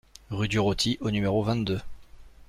Rue 0.31 0.47
du 0.47 0.57
Roty 0.57 0.97
au 0.99 1.11
numéro 1.11 1.43
vingt-deux 1.43 1.79